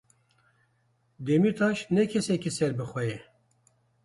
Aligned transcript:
Demîrtaş 1.25 1.77
ne 1.95 2.03
kesekî 2.11 2.51
serbixwe 2.57 3.03
ye. 3.09 3.19